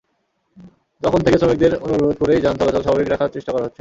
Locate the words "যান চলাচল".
2.43-2.81